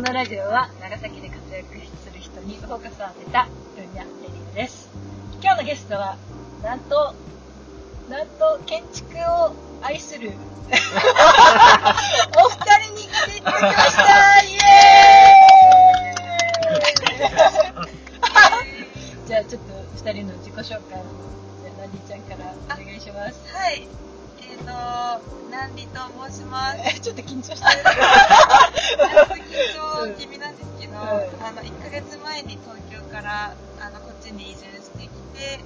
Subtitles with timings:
[0.00, 4.88] このラジオは長崎で活躍する人にフォーカスを当てた分野レディオです。
[5.42, 6.16] 今日のゲストは、
[6.62, 7.14] なんと、
[8.08, 10.32] なんと建築を愛する
[10.72, 14.60] お二人に来ていただきましたイエー
[19.24, 21.02] イじゃあちょっと二人の自己紹介を、じゃ
[21.76, 23.54] あナンディちゃんからお願いします。
[23.54, 23.86] はい。
[24.50, 26.78] えっ、ー、と、南里と申します。
[26.86, 27.84] え ちょっと緊張してる。
[29.50, 35.58] ちょっと緊張気味なんですけど、うんあの、1ヶ月前に東京から、あの、こっちに移住してきて、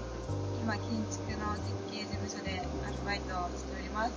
[0.63, 4.13] 今、建築の設計事務所でアルバイトをしております。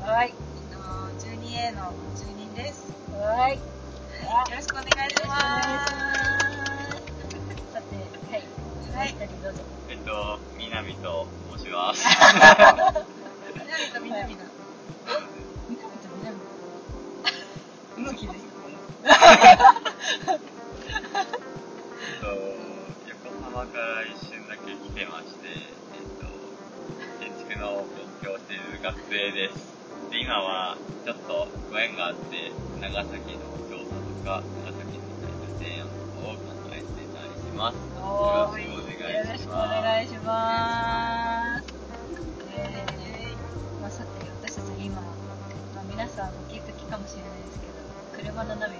[0.00, 0.32] はい。
[0.32, 0.34] えっ、
[0.72, 0.80] と、
[1.28, 2.88] 12A の住人です。
[3.12, 3.56] はい。
[3.56, 3.60] よ
[4.56, 5.68] ろしくお願いします。
[7.70, 7.96] さて、
[8.32, 8.48] はい。
[8.96, 9.60] はいお二人どうぞ。
[9.90, 12.06] えっと、南と申します。
[13.52, 14.44] 南と南だ。
[15.68, 16.36] 南と南。
[17.96, 18.51] 向きです。
[19.02, 19.10] っ
[22.20, 22.26] と、
[23.08, 26.26] 横浜から一瞬だけ来てまして、えっと、
[27.18, 29.72] 建築の勉強をしている学生です。
[30.10, 35.02] で、今はちょっとご縁があって、長崎の調査とか、長崎の
[35.58, 37.76] 提案とかを考えてたりします。
[37.76, 38.66] よろし
[38.98, 41.64] くお願いしますよろしくお願いします。
[42.54, 44.08] えー、まあ、さて、
[44.42, 47.71] 私たち今、まあ、皆さんお気づきかもしれないですけど、
[48.22, 48.74] 車のナビ、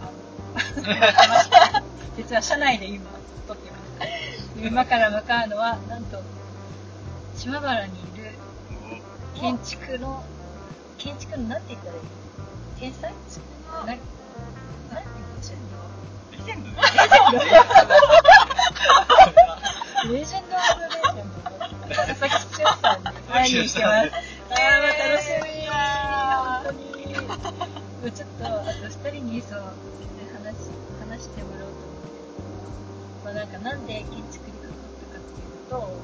[0.00, 3.10] あの、実は車内で今、
[3.48, 3.82] 撮ってます。
[4.64, 6.22] 今から向かうのは、なんと、
[7.36, 8.30] 島原にいる
[9.34, 10.22] 建築の、
[10.98, 12.00] 建築のなんて言ったらいい
[12.78, 13.16] 天才な
[13.76, 14.02] なんて
[14.94, 17.36] 言うんでしょうレジェンドレジェンド・
[20.04, 20.62] オブ・レジェンドの
[21.88, 24.29] 佐々木剛さんに会いに来てます。
[29.40, 29.64] 二人にそう、
[30.36, 30.68] 話、
[31.00, 32.20] 話してもらおうと思って。
[33.24, 35.96] まあなんか、なんで建築に関わったかっていうと、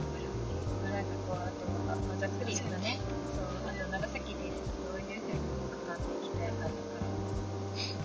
[0.80, 2.98] まあなんかこう、あと、まあ、まあざっくり言うとね、
[3.36, 4.48] そう、あの、長崎で
[4.88, 6.96] どういうふうに関わっていきたいかとか、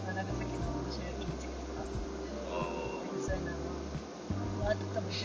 [0.03, 1.87] まあ、長崎の面白い建築とか、
[3.23, 5.15] そういうのも、あと多分、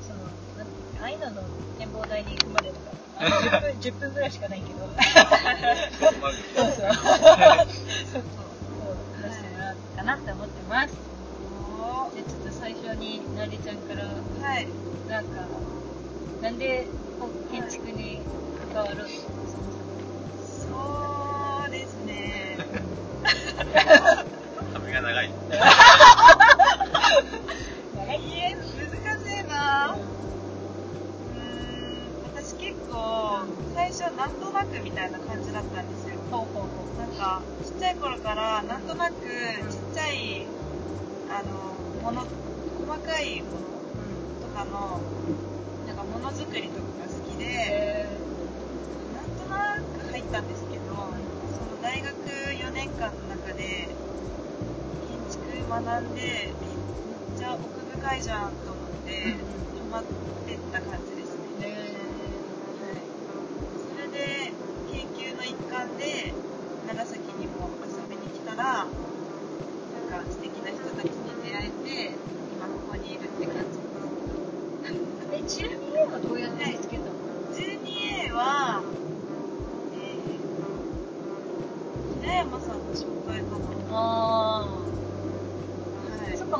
[0.00, 0.24] その、
[0.56, 1.44] なんていうか、ああいうのの
[1.76, 4.88] 展望台に行くまでとか、10分、10分ぐらいしかないけど、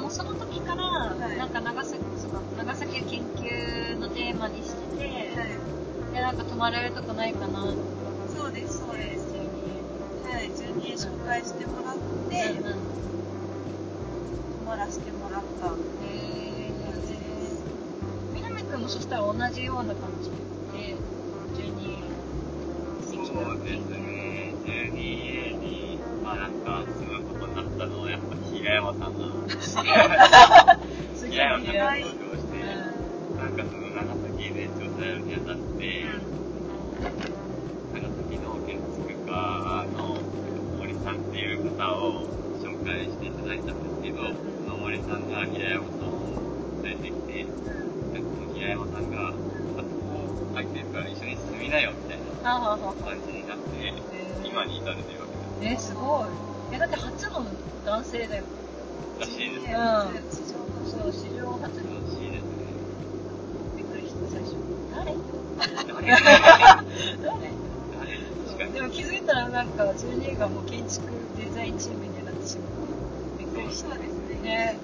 [0.07, 1.37] もうその時から、い。
[1.37, 6.15] なんか長崎、そっか、長崎を研究のテーマにしてて、はい。
[6.15, 7.75] で、なんか泊まれるとこないかな。
[8.29, 9.27] そうです、そうです。
[9.35, 11.97] 12A はい、12A 紹介してもらっ
[12.31, 12.63] て、で、うん。
[12.63, 12.71] 泊
[14.65, 16.71] まらせてもらった感え
[18.33, 20.16] 南くんもそしたら同じような感じ？
[52.47, 52.79] 感
[53.27, 53.93] じになって、
[54.45, 55.27] 今に至るというわ
[55.61, 56.29] けえ、すごい。
[56.73, 57.45] え、だって初の
[57.85, 58.45] 男性だよ。
[59.19, 59.67] らしいです。
[59.67, 59.73] うん
[60.87, 61.71] そう、史上初らの。
[62.09, 62.49] しいですね。
[63.77, 64.55] びっくりした、最初。
[64.95, 65.15] 誰？
[65.87, 66.07] 誰？
[67.25, 67.51] 誰？
[68.73, 71.07] でも気づいったらなんか12がもう建築
[71.37, 72.69] デザインチームになってしまっ
[73.39, 74.79] てびっくりしたですねね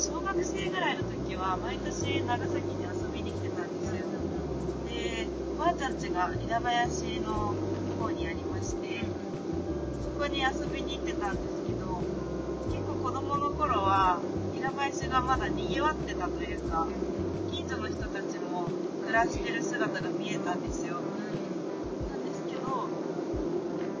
[0.00, 4.08] 小学生ぐらいの時は毎年長崎に遊びに来てたんですよ。
[4.88, 7.52] でおばあちゃん家が稲林の
[8.00, 9.04] 方にありまして
[10.02, 12.00] そこに遊びに行ってたんですけど
[12.72, 14.20] 結構子供の頃は
[14.56, 16.86] 稲林がまだ賑わってたというか
[17.52, 18.70] 近所の人たちも
[19.04, 20.96] 暮らしてる姿が見えたんですよ。
[22.08, 22.88] なんですけど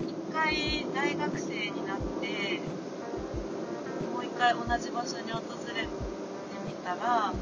[0.08, 2.60] 一回大学生になって
[4.14, 5.59] もう一回同じ場所に訪れて
[6.90, 7.36] たらもう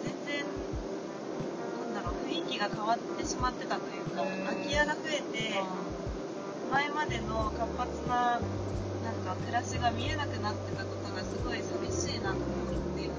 [0.00, 0.44] 全然
[1.84, 5.52] なんだろう雰囲気が変わってしまってたというか空き家が増えて
[6.72, 8.40] 前までの活発な
[9.04, 13.10] なんか暮らしが見えなくなってたことがすごい寂しいなと思ってで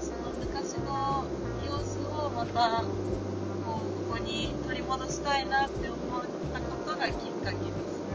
[0.00, 1.24] その昔の
[1.64, 6.22] 様子をまたこうここに取り戻したいなって思っ
[6.52, 7.14] たことがきっ
[7.44, 8.05] かけです。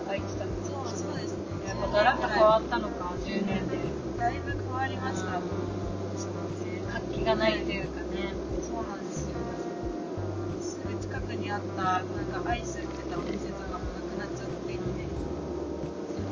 [0.00, 1.68] 10, 10年ぐらいてたんですそうそうですね。
[1.68, 3.78] やっぱガラッと変わったのか、10年で。
[4.18, 5.32] だいぶ変わりました。
[5.32, 8.32] そうね活気がないというかね。
[8.62, 9.36] そうなんですよ。
[10.60, 14.82] すぐ近くにあったなんかアイス売ってたお店とかもなくなっちゃっていて、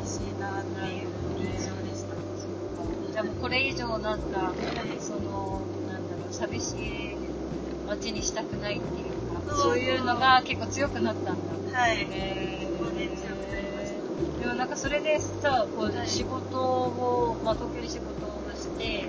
[0.05, 1.08] 寂しいなっていう
[1.38, 2.14] 印象でした。
[3.12, 4.52] じゃあもうこれ以上なんか、
[5.00, 7.16] その、なんだろう、寂しい
[7.87, 11.37] 街にしたくないっていうか、そういうのが結構強くなったん
[11.72, 11.78] だ。
[11.78, 11.99] はい。
[12.11, 19.06] へーそうね強くなりましでもなんかそれでさ、こうはい仕事を、まあ東京で仕事をして、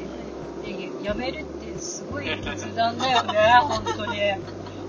[0.64, 3.34] で辞めるってすごい決断だよね、
[3.68, 4.22] 本当に。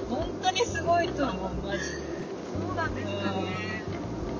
[0.08, 1.84] 本当にすごいと思う、マジで。
[1.86, 3.82] そうなんですよね。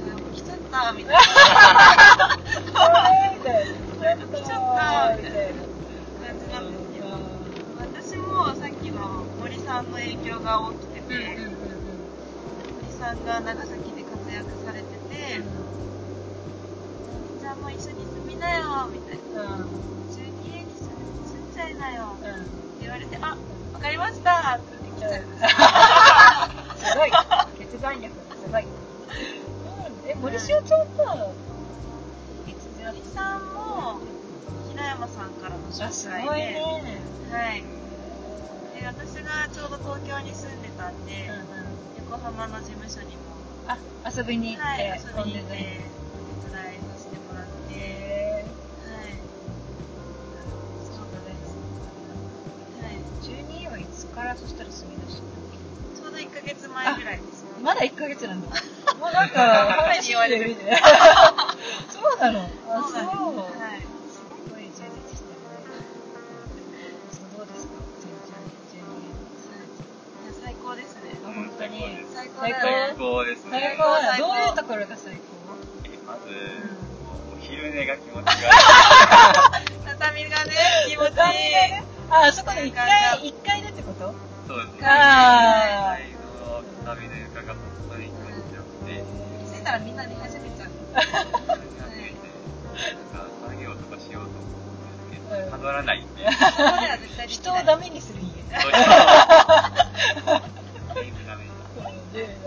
[0.06, 1.20] うん来ちゃったみたいな
[60.66, 62.40] に言われる話してみてそうなの？
[62.68, 63.38] あ、そう。
[63.38, 63.86] はい。
[64.10, 65.62] すごい充実してるね。
[67.12, 67.72] そうどうですか
[68.74, 68.82] ?12
[70.22, 71.20] いや最高ですね。
[71.24, 72.04] あ、本当に。
[72.14, 72.52] 最高最
[72.98, 74.00] 高です最ね高だ。
[74.12, 75.20] 最高どういうところが最高？
[75.84, 76.20] えまず
[77.36, 78.50] お昼寝が気持ちが
[79.98, 80.52] 畳がね、
[80.88, 81.16] 気持ちいい。
[82.10, 84.14] あ、あそこに1階、一階でってこと？
[84.46, 87.56] そうですねあ最の畳の床が本
[87.90, 88.16] 当に気持
[88.48, 89.04] ちよくて
[89.50, 90.14] 気づいたらみんな寝
[93.40, 94.80] 作業とかしようと思うん。
[94.86, 96.14] ですけどたどらないん。
[96.14, 97.52] でそこでは絶対できない。
[97.52, 98.44] 人をダメにする家。
[98.60, 99.04] そういうの
[100.94, 101.66] 全部ダメになっ
[102.12, 102.40] て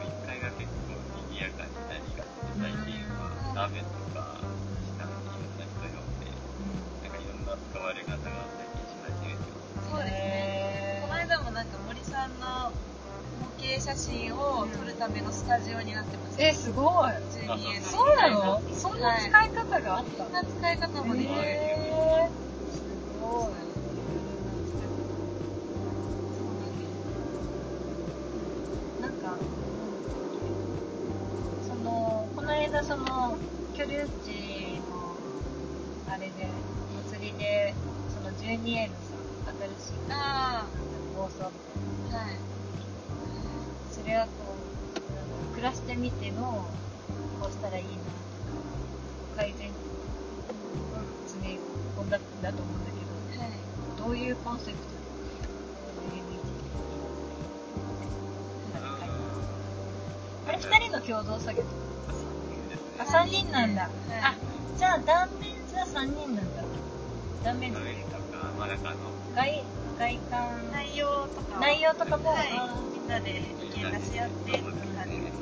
[0.00, 4.44] 1階が結構賑やかになりがちで最近は鍋とか
[4.82, 5.56] 下にいろん。
[5.56, 6.18] な人呼ん。
[6.18, 6.40] で
[7.02, 7.10] なん。
[7.10, 7.44] かいろん。
[7.44, 10.98] な使われ方が最近し始めてますそうですね。
[11.00, 11.68] この間もなん。
[11.68, 12.38] か森さん。
[12.38, 12.72] の
[13.64, 16.36] 模型写真を撮るためのスタジオになってます。
[16.40, 17.10] え、すごい。
[17.32, 17.88] 12円の。
[17.88, 18.60] そうなの？
[18.74, 21.32] そんな使い方があったそんな使い方もできる。
[21.32, 22.82] へーす
[23.18, 23.52] ごい。
[29.00, 29.38] なんか、
[31.66, 33.38] その、この間その、
[33.74, 35.16] 居留地の、
[36.12, 36.46] あれで、
[37.10, 37.74] 祭りで、
[38.14, 39.16] その12円のさ、
[39.78, 40.66] 新しいあ
[41.16, 41.63] 放送み。
[44.04, 44.30] それはこ
[44.92, 46.68] う、ク暮らしてみての
[47.40, 48.04] こうしたらいいなとか
[49.36, 49.72] 改善を
[51.26, 51.58] 詰め
[51.96, 52.90] 込んだんだと思うんだ
[53.32, 53.48] けはい
[53.96, 54.94] どどういうコンセプトで
[60.46, 61.64] あれ2人の共同作業
[62.98, 63.90] あ3人なんだ、はい
[64.22, 64.34] あ
[64.76, 66.62] じゃあ断面図は3人なんだ。
[67.44, 67.78] 断面図。
[67.78, 68.98] ダメとか、まあなんかあの、
[69.36, 69.64] 外
[69.96, 71.60] 外観内容とか。
[71.60, 72.30] 内容とかも。
[72.30, 73.44] はいみんなで意見
[74.00, 74.72] 出し合ってって感
[75.04, 75.20] じ。
[75.20, 75.36] です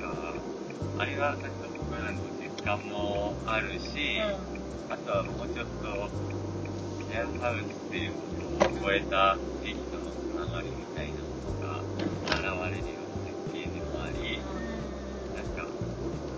[0.00, 0.10] なん。
[0.10, 0.32] か
[0.98, 4.18] あれはなんか僕らの実感もあるし、
[4.88, 6.08] あとはもうちょっと
[7.04, 8.16] シェアハウスっていうも
[8.58, 11.84] のを超えた地域とのつながりみたいなものが
[12.32, 12.40] 現
[12.72, 14.40] れるような設計でもあり、
[15.36, 15.60] なんか、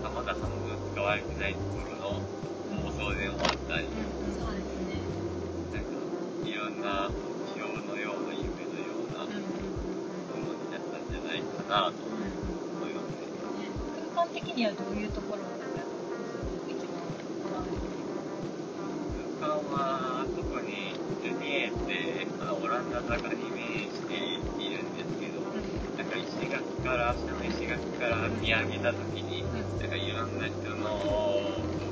[0.03, 2.19] まだ半分使われてないところの
[2.91, 3.87] 妄想でもあったり、
[4.35, 4.99] そうですね。
[5.71, 5.87] なんか、
[6.43, 7.09] いろんな
[11.69, 13.29] なと思いますね。
[14.15, 15.49] 空間的にはどういうところが
[16.67, 16.97] 一番
[19.39, 24.17] 空間は特にジュニエってあのオランダ坂に面してい
[24.75, 25.45] るんですけど、
[25.95, 29.43] なんか石垣から、下の石垣から見上げた時に、
[29.79, 30.89] なんかいろんな人の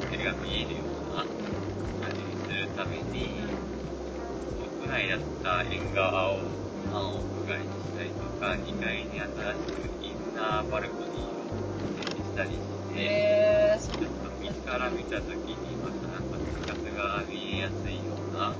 [0.10, 0.81] 手が見えるよ
[1.13, 1.29] うな感
[2.17, 3.46] じにするために、
[4.81, 6.39] 屋内だった縁側を、
[6.89, 18.60] まあ、屋外にしたりとか、2階に新しくインナーバルコニーを設置したりして、へちょっと右から見たときに、またなんか生活が見えやすいような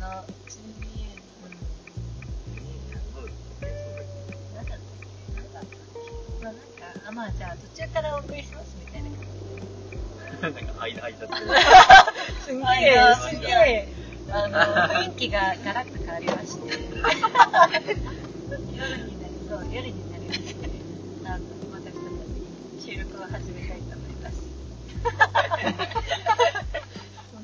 [0.00, 0.06] の
[6.42, 6.60] まあなんか
[7.06, 9.30] あまあじゃあ途中からお送りしますみたいな感じ
[10.40, 11.26] なんか間、間って。
[12.46, 13.88] すんげはいえ、すんげえ、
[14.30, 14.58] あの、
[15.04, 16.62] 雰囲気がガラッと変わりまして。
[16.72, 16.88] 夜
[19.04, 20.70] になりそう、夜になりまして。
[21.26, 22.00] あの、私た
[22.80, 24.40] ち収録を始めたいと思います。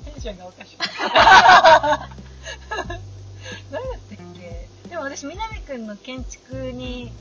[0.06, 0.80] テンションがおかしく
[5.76, 7.12] 私、南くんの建築に、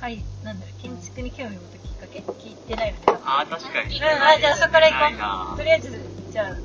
[0.00, 2.18] はい、なんだろう、建築に興味を持ったきっかけ？
[2.20, 3.00] 聞いてないよね。
[3.22, 3.96] あー、確かに。
[3.96, 5.18] うん、あ、じゃあそこから行こう。
[5.18, 5.90] なとりあえず、
[6.32, 6.56] じゃあ、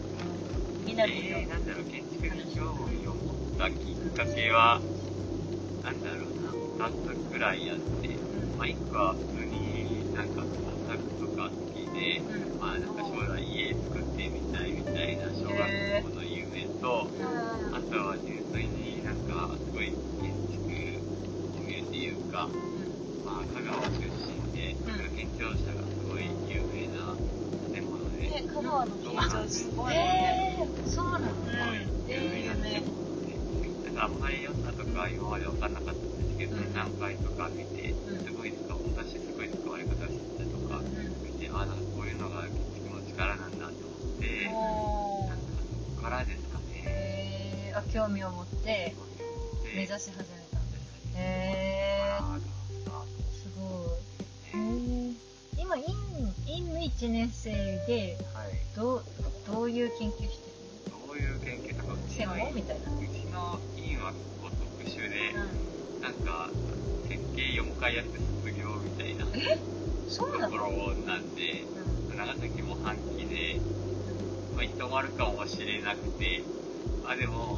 [0.85, 1.37] 南くんの。
[1.37, 4.79] えー、なんだろう、建築に興味を持ったきっかけは、
[5.83, 8.07] なんだろうな、2つくらいあって、
[8.57, 10.47] まあ、1個は普通になんか工
[10.87, 15.59] 作とか好きで、うんまあなんか将来家作ってみたいみたいな小学
[16.03, 17.07] 校の夢と、
[17.73, 19.91] あとは純粋になんかすごい
[20.21, 21.00] 建築
[22.31, 22.47] か、
[23.25, 25.17] まあ香川出身で、うん。
[25.17, 27.11] 県庁舎がすごい有名な
[27.75, 32.47] 建物で、ね香川の緊張すごいえー、そうなのうん有名。
[32.47, 33.19] な建物
[33.83, 36.73] で、なんかあんまり良さとか今まで分かんなかったんですけど、うん。
[36.73, 38.23] 何回とか見て、うん。
[38.23, 40.79] すごい使う、昔すごい使われ方してたとか、
[41.21, 46.63] 見て、あ、なんかこういうのが建築の力なんだと思って、おなんかそこからですかね。
[46.87, 48.95] えー、あ、興味を持って
[49.75, 50.40] 目指し始め
[57.01, 57.51] 1年生
[57.87, 58.51] で、はい。
[58.75, 59.03] どう、
[59.51, 60.55] どういう研究してる
[61.07, 62.91] どういう研究とか、うち専の院門みたいな。
[62.91, 66.51] うちの院は結構特殊で、うなんか、
[67.09, 69.33] 設計4回やって卒業みたいなとん。
[70.07, 70.51] そうなの？
[70.51, 71.65] ころなんで、
[72.15, 73.57] 長崎も半期で、
[74.53, 76.43] まあ、行って終わるかもしれなくて、
[77.03, 77.57] まあでも、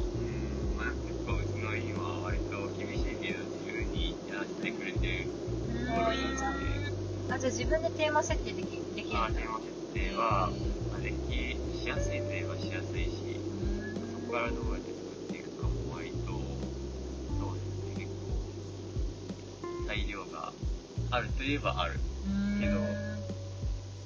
[7.34, 10.52] あ、じゃあ自分でテーマ設定できできるあテーマ設定は、
[10.90, 13.40] まあ、できしやすいといえばしやすいし、
[14.12, 20.52] そこからどうやって作っていくかも割と、そうですね、結構、材料が
[21.10, 21.98] あるといえばある。
[22.26, 22.78] うんけど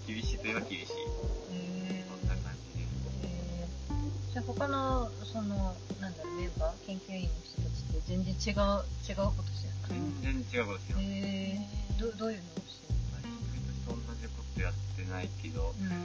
[0.09, 0.87] 厳しいといえば厳しい。
[0.89, 2.97] そんな感じです。
[3.25, 11.05] えーじゃあ他の、その、なんだろう、メンバー、研究員の人たちって全然違う、違うことしてるの全然違うことしてます。
[11.05, 12.68] へーどどういうの？
[15.09, 15.97] ないけど、るの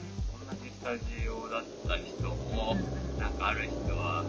[0.56, 2.76] 同じスタジオだった人も、
[3.18, 4.26] なんかある人は、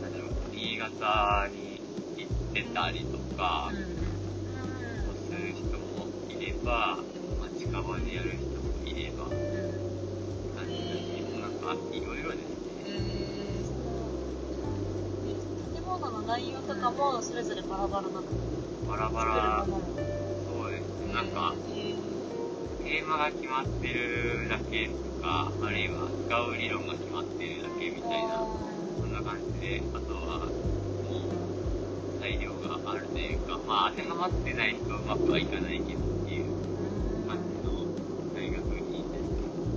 [0.00, 1.82] なんだろう、新潟に
[2.16, 3.78] 行ってたりとか、うん。
[3.78, 5.16] うん。
[5.16, 7.04] する人もいれば、
[7.40, 9.32] まあ、近場でやる人もいれば、うん。
[10.54, 12.84] 感じだし、なんかいろいろですね。
[12.86, 13.62] え
[15.74, 18.22] 建物の内容とかもそれぞれバラバラなの
[18.86, 19.66] バラバラ、
[20.46, 21.12] そうですね。
[21.12, 21.54] なんか、
[22.84, 28.42] テーマが決まってるだけとか、あるいは使う理論が決まってるだけみたいな、
[28.98, 30.50] そんな感じで、あとは、
[31.06, 36.46] もう、裁量があるというか、まあ当てはまってないとうまくはいかないけどっていう
[37.28, 37.86] 感じの
[38.34, 39.30] 大学院です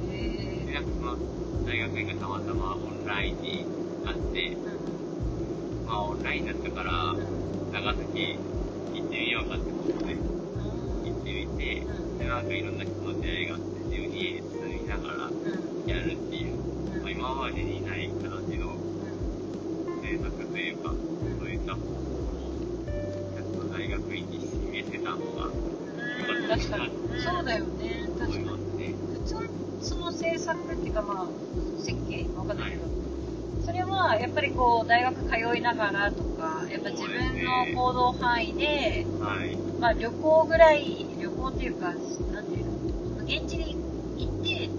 [0.10, 0.66] ね。
[0.66, 3.66] で、なんかその大学院がたまたまオンラインに
[4.06, 4.58] あって、
[5.86, 7.16] まあオンラインだったから、
[7.72, 8.38] 長崎
[8.94, 10.35] 行ってみようかってことで、
[12.36, 15.32] なんかいろんな人の出会いがあって、自分に家に住みながら
[15.88, 16.58] やるっていう、
[17.02, 18.76] まあ、今までにない形の
[20.04, 20.94] 制作というか、
[21.40, 22.52] そういった方法を、
[23.38, 25.48] やっと大学院に示せたのが、
[26.20, 27.22] 良かった確かに。
[27.22, 28.10] そうだよね。
[28.20, 28.96] 確かに。
[29.14, 29.50] 普通、
[29.80, 32.84] その制作っていうかまあ、設計わかんないけど、
[33.66, 39.56] それはやっぱりこう、大学通いながらとか、やっぱ自分の行動範囲で、はい。
[39.80, 41.06] まあ旅行ぐらい、
[41.56, 41.94] っていうか、
[42.34, 43.76] なんていうの、現地に
[44.18, 44.70] 行って、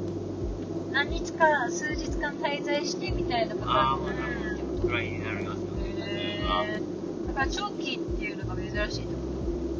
[0.92, 5.94] 何日か、数日間滞在してみたいなことああ、あまだるってことくらいになりますよね。
[5.98, 9.20] へーだから長期っていうのが珍しいってこ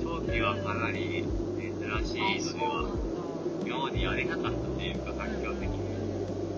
[0.02, 1.24] と長期はかなり珍
[2.04, 2.20] しい
[2.52, 2.90] のでは、
[3.66, 5.78] 今までやれなかったというか、環境的に。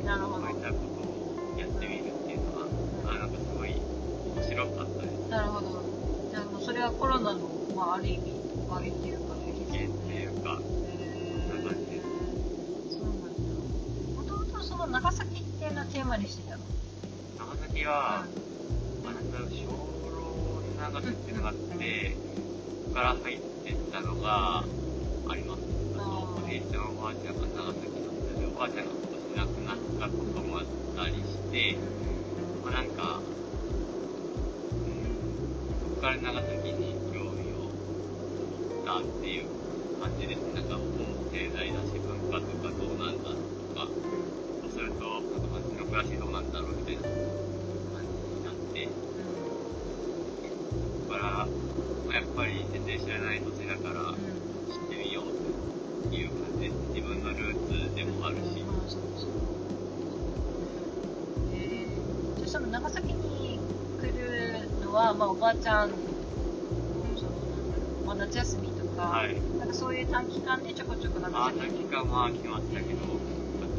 [0.02, 0.46] となるほど。
[0.46, 2.66] こういったことをやってみるっていうのは、
[3.10, 5.28] あなんかすごい面白かったです。
[5.30, 5.82] なるほど。
[6.30, 7.40] じゃあもうそれはコロナの、
[7.76, 8.32] まあある意味、
[8.68, 9.27] おかげっていうか、
[14.90, 16.62] 長崎っていうのをテーマにしてたの？
[17.38, 18.24] 長崎は、
[19.04, 19.68] まあ、なんだろう、小
[20.10, 22.16] 老長崎っていうのがあって、
[22.84, 24.64] そこから入ってったのがあ
[25.36, 25.60] ります。
[25.94, 30.64] あと、おじいちゃん、おばあちゃんが長崎の人で、おばあちゃんが今年亡くなったこともあっ
[30.96, 31.76] たりして、
[32.64, 33.28] まあ、なんか、う
[34.88, 35.04] ん、
[35.84, 39.44] そこから長崎に興味を持ったっていう
[40.00, 40.54] 感じですね。
[40.54, 43.36] なんか、もう経済だし、文化とかどうなんだと
[43.76, 43.86] か、
[44.78, 48.90] すると、なんか街の暮らしどうなんだろうみたいな感じになって、そ
[51.02, 51.22] こから、
[52.06, 54.14] まあ、やっぱり全然知らない土地だから、
[54.70, 55.34] 知ってみよう
[56.08, 56.74] という感じです。
[56.94, 58.62] 自分のルーツでもあるし。
[61.54, 63.58] えー、そしたら長崎に
[64.00, 65.90] 来るのは、まあ、おばあちゃん
[68.06, 69.34] まあ、夏休みとか、はい。
[69.58, 71.84] なんかそういう短期間でちょこちょこ長まあ、崎に。
[71.90, 73.18] 短期間は来ましたけど、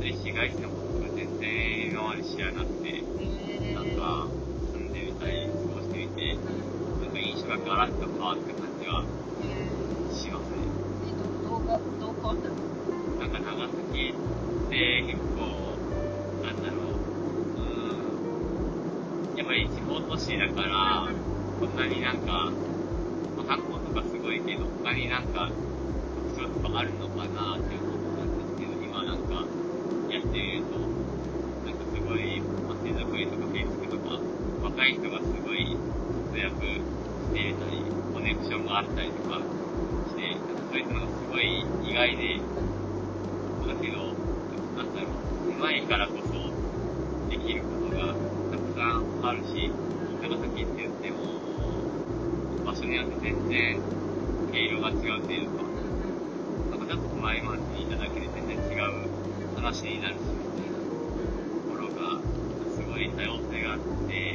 [0.05, 4.27] り市街地のことが全然今まで知らなくて、えなんか、
[4.71, 6.35] 住んでみたり、過ごしてみて、
[7.01, 9.05] なんか印象がガラッと変わった感じは
[9.41, 9.45] え
[10.13, 10.57] しますね。
[13.19, 14.13] なんか長崎
[14.67, 15.77] って結構、
[16.43, 19.33] なんだろう、うー。
[19.33, 21.13] ん、やっぱり地方都市だから、
[21.59, 22.51] こんなになんか、
[23.35, 25.51] まあ、観光とかすごいけど、他になんか
[26.33, 27.09] 特徴とかあるの？
[27.09, 29.45] かなってたんですけど、今なんか
[30.09, 34.21] やってみると、なんかすごい、まあ、手作りとか建築とか、
[34.63, 35.77] 若い人がすごい
[36.33, 39.37] 活躍していたり、コネクションがあったりとか
[40.09, 42.41] して、なんかそういうのがすごい意外で、
[43.67, 44.17] だけど、
[44.75, 45.09] なんだろ
[45.45, 46.33] う、うまいからこそ
[47.29, 48.15] できることが
[48.49, 49.71] たくさんあるし、
[50.21, 51.17] 長崎って言っても、
[52.65, 53.79] 場所によって全然
[54.51, 55.61] 毛色が違うというか、
[56.71, 59.05] なんかちょっと前町にいただけで全然違う
[59.55, 60.83] 話になるし、みたいなと
[61.69, 62.19] ころが、
[62.73, 64.28] すごい多様性があって、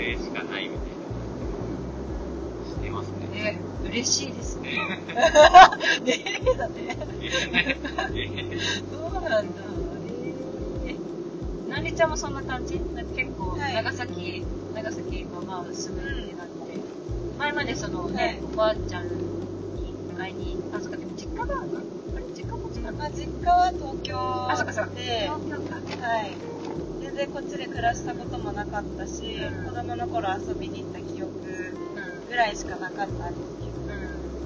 [0.00, 1.04] 可能性しかないみたいな
[2.64, 3.58] してますね。
[3.82, 4.70] えー、嬉しいですね。
[5.08, 5.12] え
[6.00, 6.96] ねえだね。
[8.14, 8.58] え
[8.90, 9.62] そうなんだ。
[10.86, 12.80] えー、なりちゃんもそんな感じ？
[13.14, 16.52] 結構、はい長崎、長崎のまあ住むってなって、
[17.38, 19.10] 前までそのね、はいおばあちゃんに
[20.18, 21.78] 会いに、あ、そっか、でも実家があるの？
[22.16, 23.04] あれ実家こっちなんだ。
[23.04, 24.94] まあ、実家は東京あ、そっかそっか。
[24.94, 26.06] で、東京か。
[26.06, 26.30] はい。
[27.10, 31.32] 全然こっちで暮らしたこともなかったし、うん子供の頃遊びに行った記憶
[32.28, 33.50] ぐらいしかなかったんです
[33.88, 33.90] うん。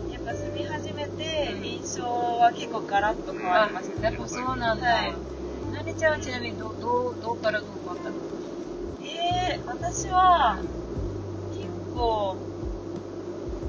[0.07, 0.11] うん。
[0.11, 4.87] けど、やっぱ住み始めてうん印象は結構ガラッと変わりましたやっぱそうなんだ。
[4.87, 5.12] はい
[5.74, 8.16] なねちゃんはちなみにどう、どう、どうからどうかあったの？
[9.03, 10.59] えー、私は、
[11.53, 12.37] 結構、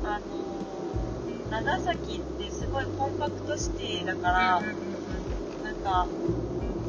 [0.04, 4.62] あのー長崎ってすごいコンパクトシティだから、
[5.64, 6.08] なんか、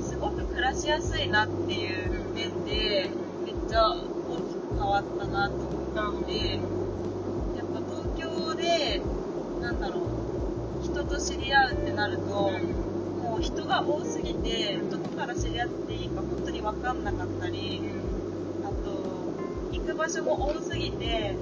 [0.07, 3.11] すごく暮らしやすいなっていう面で、
[3.45, 6.57] めっちゃ大きく変わったなと思って、
[7.57, 9.03] やっぱ東京で、
[9.61, 10.03] なんだろ
[10.81, 17.81] う、人と知り合うってなると、もう人が多すぎて、どこから知り合っていいか本当に分かんなかったり、
[18.65, 19.27] あと、
[19.73, 21.35] 行く場所も多すぎて、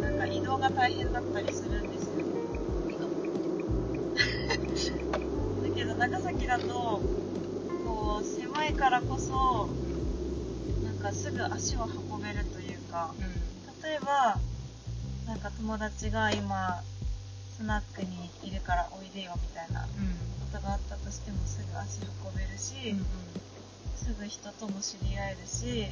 [0.00, 2.26] なんか移動が大変だったりするんですよ。
[5.62, 7.00] だけど長崎だと、
[8.00, 9.68] こう、狭いからこそ、
[10.82, 13.12] なんかすぐ足を運べるというか、
[13.84, 14.38] 例えば、
[15.26, 16.82] なんか友達が今、
[17.54, 19.88] スナックにいるからおいでよみたいなこ
[20.50, 22.96] とがあったとしてもすぐ足運べるし、
[23.96, 25.86] すぐ人とも知り合えるし、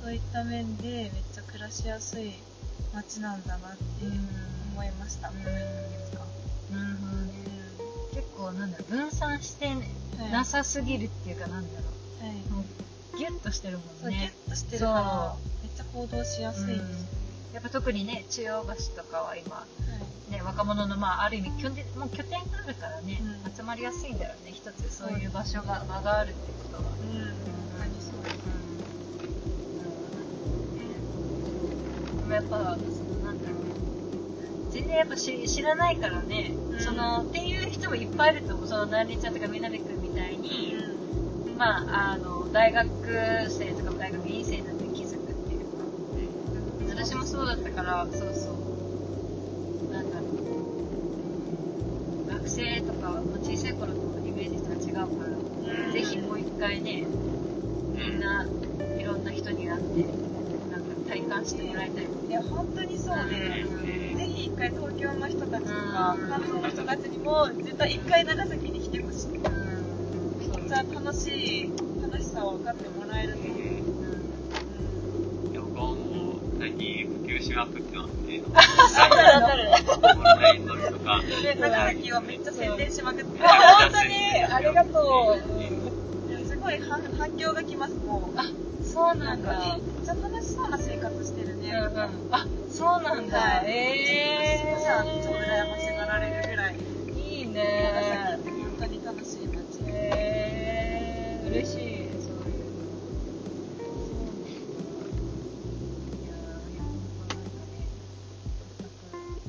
[0.00, 2.32] そういった面でめっちゃ暮らしやすい
[2.94, 3.76] 街なんだなって
[4.72, 5.28] 思いました。
[5.28, 7.06] この1ヶ月間なるほ
[7.38, 7.43] ど
[8.52, 8.58] ね。
[8.58, 12.36] 結構なんだろう、分散してはいなさすぎるっていうかなんだろはい。
[12.36, 12.50] う。
[12.52, 14.32] もうギュッとしてるもそう、ギュんね。
[14.46, 16.84] ッとしてるから、めっちゃ行動しやすいですよ。
[17.54, 18.64] やっぱ特にね、中央
[18.96, 19.66] 橋とかは今、は
[20.28, 20.32] い。
[20.32, 24.52] ね、若者のまあある意味拠点もう拠点があるからね、うん集まりやすいんだよね。
[24.52, 26.90] 一つそういう場所が、場があるってことは。
[32.26, 33.03] うん、やっぱ。
[34.74, 38.66] 全然やっぱ知知らないからね、うんその、っていう人もいっぱいいると思う。
[38.66, 40.74] その、なりちゃんとかみなみくんみたいに、
[41.56, 41.78] ま
[42.10, 42.88] あ、あの、大学
[43.48, 45.60] 生とか大学院生になって気づくっていう
[46.90, 49.92] か、私もそうだったから、そうそう。
[49.92, 50.24] なんだろ
[52.26, 52.28] う。
[52.30, 55.24] 学生とか、まあ小さい頃とイメージとは違うか
[55.86, 57.06] ら、ぜひもう一回ね、
[57.94, 58.44] みんな
[58.98, 60.33] いろんな人に会って、
[61.08, 62.04] 体感してもらいたい。
[62.04, 64.18] いや、本当にそうで、うん。
[64.18, 66.28] ぜひ一回東京の人たちとか、うん。
[66.28, 69.28] 関東の人たちにも、絶対一回長崎に来てほしい。
[69.28, 69.40] めっ
[70.68, 71.28] ちゃ楽し
[71.62, 71.70] い、
[72.02, 73.54] 楽しさを分かってもらえると思う。
[75.52, 75.98] いや僕はもう
[76.58, 78.40] 最近普及しまくってますね。
[78.54, 78.60] わ
[79.42, 81.20] かるオンライン飲みとか。
[81.42, 83.48] で、長崎をめっちゃ宣伝しまくって、本
[83.92, 84.14] 当に
[84.52, 85.36] ありがと
[86.28, 88.38] いやすごい反反響がきます、もう。
[88.40, 88.84] う。
[88.84, 89.42] そうなん。
[89.42, 91.70] か、え、めっちゃ楽しそうな生活してるね。
[91.72, 93.38] うんうんあ、そうなんだ。
[93.38, 97.12] はいえ私もさ、超羨ましがられるぐらい、ー。
[97.18, 99.80] いい長ね本当に楽しい街。
[99.86, 101.78] えー、嬉しい。
[102.20, 102.64] そういう。
[106.22, 107.88] いやー、いや、本当なんかね、
[108.80, 109.40] なんか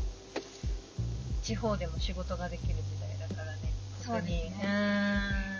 [1.41, 3.73] 地方でも仕事ができる時代だからね。
[4.03, 5.54] そうですねう。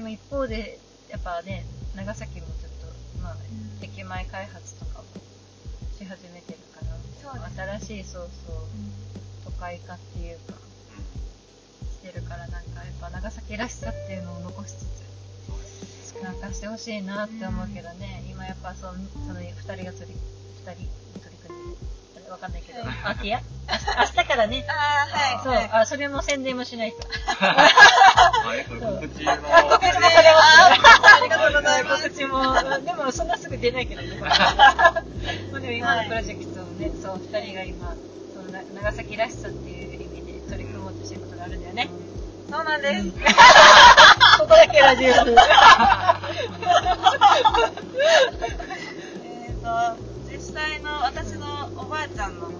[0.00, 3.84] でも一方で、やっぱね、長崎もちょっと、まあ、ん。
[3.84, 5.04] 駅前開発とかも
[5.92, 7.78] し始めてるから、ね。
[7.78, 8.54] 新しい、そうそう、
[9.44, 10.54] 都会化っていうか、
[11.92, 14.86] してるから、なんかやっぱ長崎らしさっていうのを残しつ
[16.14, 18.94] つ、なんかしてほしいなって思うけどね、今やっぱその、
[19.26, 20.16] その二人が取り、
[20.64, 20.88] 二人
[21.20, 22.30] 取り組んでる。
[22.30, 23.16] わかんないけど、はい。
[23.18, 24.72] あ、いや、明日からね、あ
[25.12, 25.44] あ、はい。
[25.44, 26.98] そう、はいあ、それも宣伝もしないと。
[28.46, 28.98] あれ、告知の。
[28.98, 29.28] 告知もさ
[30.22, 30.44] れます
[31.16, 34.18] ありがとうございます告知も、でもそんなすぐ出ないけどね。
[34.20, 35.04] まあ
[35.60, 37.94] でも今のプロジェクトをね、そう、二人が今、
[38.34, 41.90] そのな長崎らしさっていう意味で取り組もうとしてることがあるんだよね。
[42.50, 43.10] そうなんです。
[44.40, 45.12] ここだけラジオ
[51.76, 52.52] おばあちゃんのう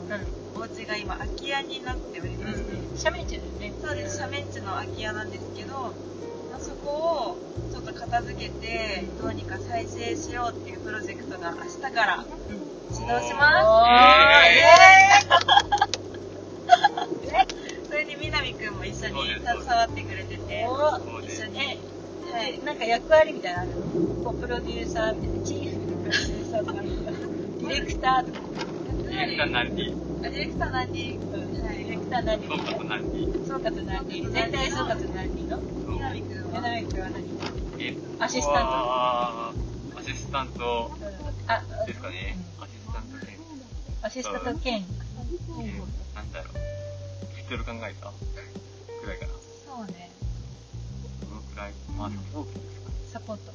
[0.56, 2.94] お家が今空き家になっておりまして、ん。
[2.96, 3.72] 斜面地だよね。
[3.80, 5.72] そうです、斜面地の空き家なんですけど、
[6.50, 7.38] まあ、そこを
[7.72, 12.24] ちょっと片付けて、どうにか再生しようっていうプロジェクトが明日から
[12.90, 14.30] 始動しおまー、す。
[17.88, 20.66] それにみなみくんも一緒に携わってくれてて、
[21.26, 22.60] 一緒に、え、はい。
[22.64, 23.70] なんか役割みたいなの？
[23.70, 28.38] あるのこうプロデューサーみたいな、チーフプロデューサーとか、 ディレクターとか、
[29.20, 29.92] ディレクター何人
[30.24, 31.20] あディレクター何人？
[31.20, 33.44] うんはいディレクター何総人括何人？
[33.46, 34.32] 総括何人？
[34.32, 35.58] 全体総括何人の？
[35.60, 36.10] 君は
[36.60, 37.24] 何
[37.78, 39.52] えアシスタントア
[40.02, 40.90] シスタント
[41.48, 42.38] あ、ですかね。
[42.60, 43.36] アシスタント兼。
[44.02, 45.80] アシスタント兼、え
[46.14, 46.54] なんだろう。
[47.34, 48.10] タイトル考えた？
[49.02, 49.32] くらいかな。
[49.66, 50.10] そうね。
[51.28, 51.72] どのくらい？
[51.98, 52.94] まあ、サポートですかね。
[53.12, 53.52] サポート。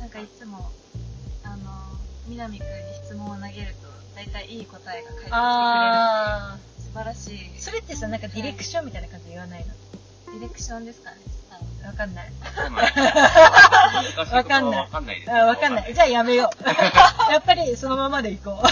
[0.00, 0.70] なんかいつも、
[1.44, 1.56] あの、
[2.26, 2.72] みなみくんに
[3.04, 7.50] 質問を投げると、大体いい答えが返ってきてくれるあー、素晴らしい。
[7.60, 9.72] それってさ、なんかディレクションみたいな感じで言わないの？
[10.32, 11.16] ディレクションですかね。
[11.84, 12.30] わかんない。
[12.44, 12.92] わかんない。
[14.30, 14.80] わかんない
[15.46, 15.94] わかんない。
[15.94, 16.62] じゃあやめよう。
[17.32, 18.66] やっぱりそのままでいこう。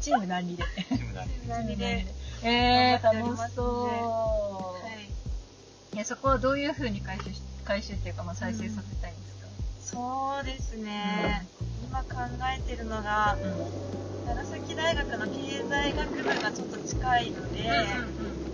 [0.00, 0.84] チーム何里で。
[0.84, 1.14] チーム
[1.48, 2.06] 何里で。
[2.42, 3.86] えー、楽しそう。
[4.84, 5.96] はい。
[5.96, 9.43] いや、そこはどういう風に回収し、回収っていうか、まあ再生させたいんです
[9.94, 11.46] そうですね。
[11.88, 12.06] 今考
[12.58, 13.36] えてるのが、か
[14.26, 17.62] 長崎大学の経済学部がちょっと近いので、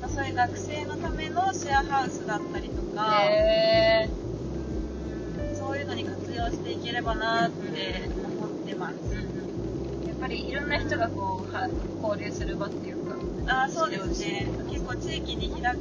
[0.00, 8.94] まあ、そういう学生のためのシェアハウスだったりとか、へうんそういうのに活用していければなって思ってます。
[8.96, 10.08] ー。
[10.08, 11.68] やっぱりいろんな人がこう、は
[12.02, 13.16] 交流する場っていうか。
[13.62, 14.46] あーそうですね。
[14.70, 15.80] 結構地域に開く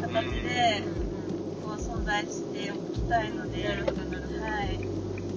[0.00, 1.03] 形で、こ
[2.04, 3.96] う存在しておきたいので、なるほど。
[3.96, 4.78] なるほどはい。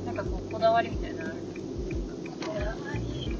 [0.05, 1.37] なんかこう、こだわりみたいなのある
[2.45, 3.37] こだわり、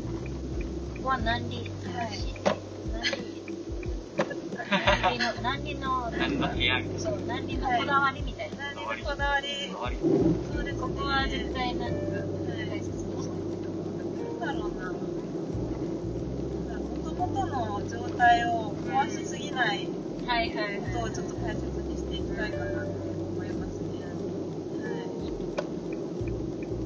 [0.98, 2.08] ここは何里はい
[4.70, 6.80] 何里の、何里の、何の部屋？
[6.80, 8.56] みたいなそう、何里のこだわりみたいな。
[8.74, 10.74] 何のこだわり、こだわりそうで。
[10.74, 12.26] ここは絶対なんか、なん
[14.40, 14.94] だろうな。
[16.88, 19.88] もともとの状態を壊しすぎない
[20.28, 22.92] はいはいことをちょっと大切にしていきたいかなって
[23.34, 23.88] 思いますね。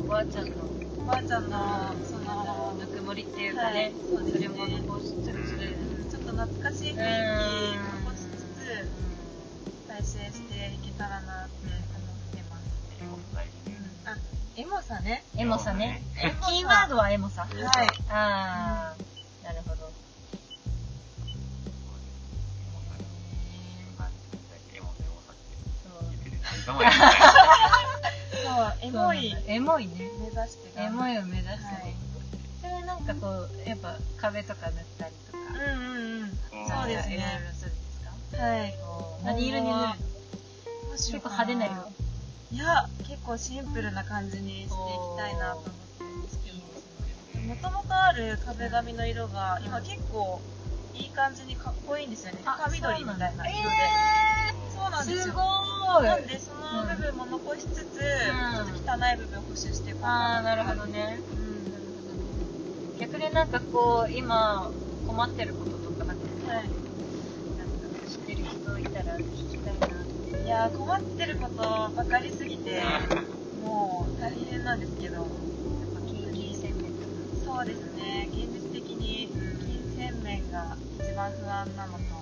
[0.08, 0.72] おばあちゃんのはい。
[1.00, 5.34] おばあちゃんの、その、ぬくもりっていうかはいね、それも残しつつ、
[6.12, 7.00] ちょっと懐かしい雰囲気
[8.06, 8.88] 残しつつ、
[9.88, 11.56] 再生していけたらなって
[11.98, 12.62] 思ってます。
[14.06, 14.16] あ、
[14.56, 15.26] エモさね。
[15.38, 16.04] エモさね。
[16.22, 17.42] エモさキーワードはエモさ。
[17.42, 17.88] はい。
[18.10, 18.91] あー、
[28.82, 30.10] エモいエモいね。
[30.20, 31.96] 目指してエモいを目指してはいね。
[32.62, 35.38] それなんかこう、やっぱ壁とか塗ったりとか。
[35.40, 35.90] うんう
[36.20, 36.30] んうん。
[36.32, 37.54] そうですいろいろね。
[37.54, 38.38] するんですか？
[38.38, 38.74] はい。
[39.24, 39.78] 何色に塗る？
[39.78, 39.94] の
[40.92, 41.76] 結構派手な色。
[42.52, 44.70] いや、結構シンプルな感じにしていき
[45.18, 47.46] たいなと思ってるんですけど。
[47.48, 50.42] もともとある壁紙の色が、今結構
[50.96, 52.42] いい感じにかっこいいんですよね。
[52.46, 53.76] あ深緑みたいな色で。
[54.76, 55.24] そうなんですよ。
[55.26, 56.06] すごーい。
[56.08, 60.56] なんで、その部分も残しつつ、ちょっと汚い部分を補修していこうかあー、な。
[60.56, 61.20] なるほどね。
[62.94, 63.00] うん。
[63.00, 64.72] 逆になんかこう、今
[65.08, 66.64] 困ってることとかなんか、はい。
[66.64, 66.74] なんか
[68.08, 69.90] 知ってる人いたら聞きたいなっ
[70.32, 70.44] て。
[70.44, 71.64] いやー、困ってること
[71.96, 72.82] ばかりすぎて、
[73.64, 75.16] もう大変なんですけど。
[75.16, 77.58] やっぱ金金銭面とか。
[77.58, 78.30] そうですね。
[78.32, 82.21] 現実的に金銭面が一番不安なのと。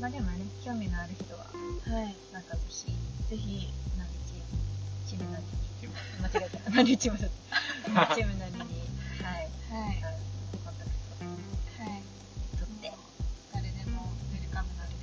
[0.00, 1.92] まあでもね、興味のある人は、ね。
[1.92, 2.14] はい。
[2.32, 2.86] なんかぜひ、
[3.30, 4.58] ぜひ、何チーム、
[5.08, 5.42] チーム何
[5.80, 6.70] チーム間違えた。
[6.70, 7.30] 何チームだっ
[8.08, 8.14] た。
[8.14, 9.98] チーム何に、はい、はい。
[10.62, 10.90] コンタク
[11.82, 12.02] はい。
[12.58, 12.92] ト取って。
[13.52, 14.88] 誰でもウェルカムなん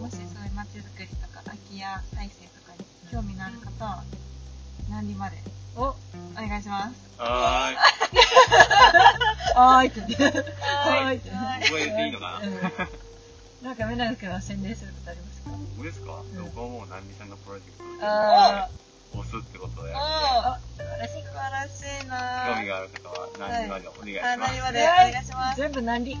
[0.00, 1.84] もしそういう街づくりとか空き家
[2.14, 4.04] 再生とかに興味のある方は、
[4.88, 5.36] 何里まで
[5.76, 5.94] おお
[6.36, 6.94] 願いします。
[7.18, 7.72] は
[9.54, 10.38] はーいって言って。
[10.64, 11.30] はーいって。
[11.30, 11.70] はーい。
[11.70, 12.46] これ言っていいのかな？
[12.46, 13.03] うん
[13.64, 15.50] なんか、目長君は宣伝することありますか？
[15.76, 16.20] 僕ですか？
[16.20, 18.68] ん僕はもう南美さんのプロジェクトであ
[19.14, 21.22] 押すってこと素晴らしい。
[21.24, 25.60] 素晴らしいな興味がある方は南美までお願いしあ、ます何までお願いします。
[25.60, 26.20] 全部何里。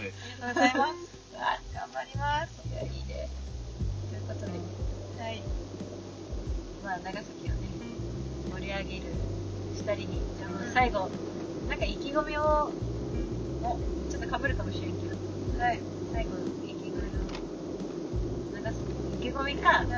[0.00, 0.94] うですありがとうございます。
[1.34, 2.62] あ頑張ります。
[2.68, 3.28] いや、いいね。
[4.10, 5.42] ということで、はい。
[6.84, 7.68] まあ、長崎をね、
[8.54, 9.12] 盛り上げる
[9.74, 11.10] 二人に、あの、最後、
[11.68, 12.70] なんか意気込みを、
[13.62, 13.78] お、
[14.10, 15.16] ちょっと被るかもしれんけど、
[15.56, 15.80] はい。
[16.12, 17.22] 最後の意気込みを、
[18.54, 18.82] 長崎、
[19.14, 19.94] 意気込みか、うんう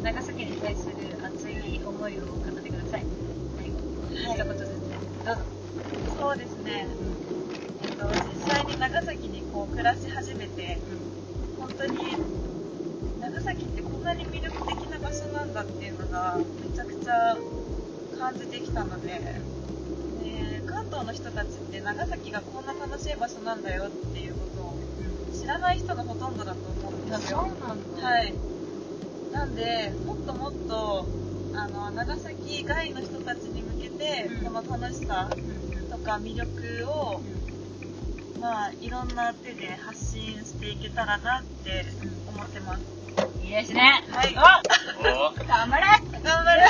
[0.00, 0.02] ん。
[0.02, 3.04] 長崎に対する熱い思いを語ってください。
[3.56, 3.76] 最後、
[4.10, 4.68] 一言ずつ。
[5.24, 5.42] どうぞ。
[6.18, 6.86] そうですね。
[7.82, 10.78] えっと、実際に長崎にこう暮らし始めて、
[11.58, 11.98] 本当に
[13.20, 16.44] 長崎ってこんなに魅力的な場所なんだっていうのがめ
[16.76, 17.36] ちゃくちゃ
[18.18, 24.34] 感じてきたので、で関東の人たちって長崎がこんな楽しい場所なんだよっていう
[25.50, 27.48] らない人がほとんどだと思うんですよ。
[27.60, 28.06] なんだ。
[28.08, 28.34] はい。
[29.32, 31.06] なんで、もっともっと、
[31.54, 35.28] あの、長崎外の人たちに向けて、うんこの楽しさ
[35.90, 37.20] とか魅力を、
[38.40, 41.84] まあ、いろんな手で発信していけたらなって
[42.28, 42.82] 思ってます。
[43.44, 44.02] いいですね。
[44.10, 44.34] はい。
[44.34, 45.84] おー頑張れ
[46.22, 46.62] 頑張り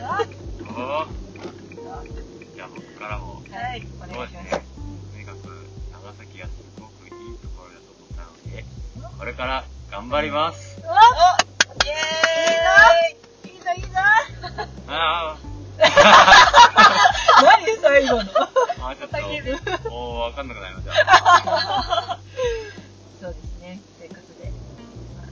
[0.00, 0.28] ます
[0.62, 1.06] おー
[2.54, 3.86] じゃあ僕からもはい。
[3.96, 4.50] お願いします。
[4.50, 6.71] とにかく長崎がすご
[9.22, 10.82] これから頑張ります。
[10.82, 13.98] おイエーイいいぞいいぞいいぞ
[14.88, 15.38] ああ。
[17.40, 18.22] 何最後の？
[18.82, 19.10] あ、ちょっ
[19.80, 22.18] と、もうわかんなくなりました。
[23.22, 23.78] そうですね。
[24.00, 24.50] ということで、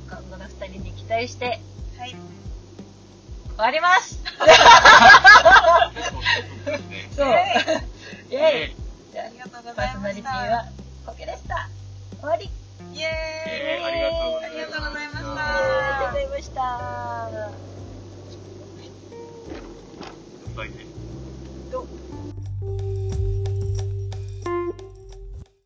[0.09, 1.61] 今後の二人に期待して、
[1.98, 2.11] はい。
[2.11, 2.20] 終
[3.57, 4.22] わります
[7.16, 7.35] そう。
[8.31, 8.76] イェイ。
[9.11, 9.74] じゃあ、ありがとうございました。
[9.74, 10.64] パーソナリティは、
[11.07, 11.68] コケでした。
[12.20, 12.60] 終わり。
[12.92, 14.79] イエーイ、ありがとうございました。
[14.79, 15.40] ありがとうございました。
[15.40, 16.61] ありがとうございました。
[21.70, 22.10] どう？